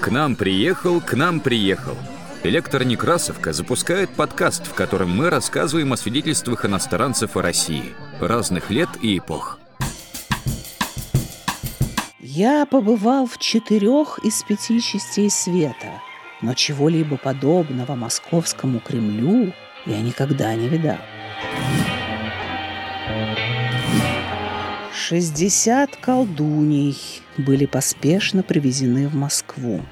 К 0.00 0.08
нам 0.10 0.36
приехал, 0.36 1.00
к 1.00 1.14
нам 1.14 1.40
приехал. 1.40 1.96
Электронекрасовка 2.42 3.52
запускает 3.52 4.10
подкаст, 4.10 4.66
в 4.66 4.74
котором 4.74 5.10
мы 5.10 5.30
рассказываем 5.30 5.92
о 5.92 5.96
свидетельствах 5.96 6.64
иностранцев 6.64 7.36
о 7.36 7.42
России, 7.42 7.94
разных 8.20 8.70
лет 8.70 8.88
и 9.00 9.18
эпох. 9.18 9.60
Я 12.18 12.66
побывал 12.66 13.26
в 13.26 13.38
четырех 13.38 14.18
из 14.24 14.42
пяти 14.42 14.80
частей 14.80 15.30
света, 15.30 16.00
но 16.40 16.54
чего-либо 16.54 17.16
подобного 17.16 17.94
московскому 17.94 18.80
Кремлю 18.80 19.52
я 19.86 20.00
никогда 20.00 20.54
не 20.54 20.68
видал. 20.68 20.98
60 25.02 25.96
колдуней 25.96 26.96
были 27.36 27.66
поспешно 27.66 28.44
привезены 28.44 29.08
в 29.08 29.16
Москву. 29.16 29.82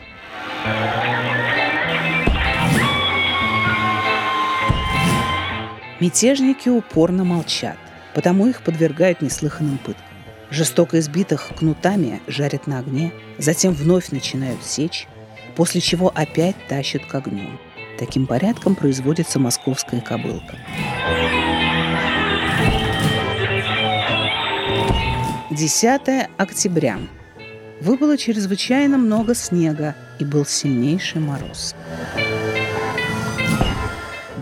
Мятежники 5.98 6.68
упорно 6.68 7.24
молчат, 7.24 7.76
потому 8.14 8.46
их 8.46 8.62
подвергают 8.62 9.20
неслыханным 9.20 9.78
пыткам. 9.78 10.06
Жестоко 10.50 11.00
избитых 11.00 11.50
кнутами 11.58 12.20
жарят 12.28 12.68
на 12.68 12.78
огне, 12.78 13.12
затем 13.36 13.72
вновь 13.72 14.10
начинают 14.10 14.62
сечь, 14.62 15.08
после 15.56 15.80
чего 15.80 16.12
опять 16.14 16.56
тащат 16.68 17.04
к 17.04 17.14
огню. 17.16 17.48
Таким 17.98 18.26
порядком 18.28 18.76
производится 18.76 19.40
московская 19.40 20.00
кобылка. 20.00 20.56
10 25.60 26.00
октября. 26.38 26.98
Выпало 27.82 28.16
чрезвычайно 28.16 28.96
много 28.96 29.34
снега 29.34 29.94
и 30.18 30.24
был 30.24 30.46
сильнейший 30.46 31.20
мороз. 31.20 31.74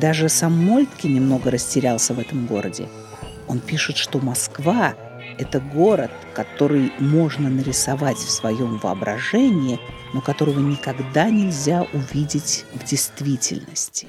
Даже 0.00 0.28
сам 0.28 0.52
Мольтке 0.64 1.08
немного 1.08 1.50
растерялся 1.50 2.14
в 2.14 2.20
этом 2.20 2.46
городе. 2.46 2.88
Он 3.48 3.58
пишет, 3.58 3.96
что 3.96 4.20
Москва– 4.20 4.94
это 5.38 5.58
город, 5.58 6.12
который 6.34 6.92
можно 7.00 7.50
нарисовать 7.50 8.18
в 8.18 8.30
своем 8.30 8.78
воображении, 8.78 9.80
но 10.14 10.20
которого 10.20 10.60
никогда 10.60 11.30
нельзя 11.30 11.84
увидеть 11.92 12.64
в 12.74 12.84
действительности. 12.84 14.06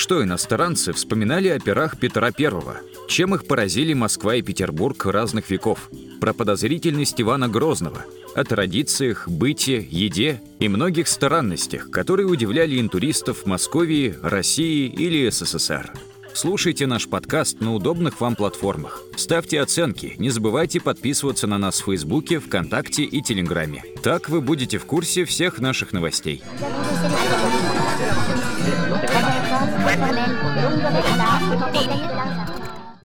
Что 0.00 0.24
иностранцы 0.24 0.94
вспоминали 0.94 1.48
о 1.48 1.60
пирах 1.60 1.98
Петра 1.98 2.32
Первого? 2.32 2.78
Чем 3.06 3.34
их 3.34 3.46
поразили 3.46 3.92
Москва 3.92 4.34
и 4.34 4.40
Петербург 4.40 5.04
разных 5.04 5.50
веков? 5.50 5.90
Про 6.22 6.32
подозрительность 6.32 7.20
Ивана 7.20 7.50
Грозного, 7.50 8.06
о 8.34 8.44
традициях, 8.44 9.28
быте, 9.28 9.86
еде 9.90 10.40
и 10.58 10.68
многих 10.68 11.06
странностях, 11.06 11.90
которые 11.90 12.28
удивляли 12.28 12.80
интуристов 12.80 13.44
Московии, 13.44 14.16
России 14.22 14.86
или 14.86 15.28
СССР. 15.28 15.92
Слушайте 16.32 16.86
наш 16.86 17.06
подкаст 17.06 17.60
на 17.60 17.74
удобных 17.74 18.22
вам 18.22 18.36
платформах. 18.36 19.02
Ставьте 19.16 19.60
оценки, 19.60 20.14
не 20.16 20.30
забывайте 20.30 20.80
подписываться 20.80 21.46
на 21.46 21.58
нас 21.58 21.78
в 21.78 21.84
Фейсбуке, 21.84 22.40
ВКонтакте 22.40 23.02
и 23.02 23.20
Телеграме. 23.20 23.84
Так 24.02 24.30
вы 24.30 24.40
будете 24.40 24.78
в 24.78 24.86
курсе 24.86 25.26
всех 25.26 25.58
наших 25.58 25.92
новостей. 25.92 26.42
Lungo 30.00 30.88
le. 30.88 32.19